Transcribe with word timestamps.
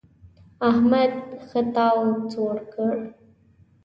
احمد 0.69 1.13
ښه 1.47 1.61
تاو 1.75 2.01
سوړ 2.31 2.57
کړ. 2.73 2.95